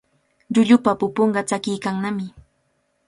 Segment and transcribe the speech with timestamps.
[0.53, 2.25] Llullupa pupunqa tsakiykannami.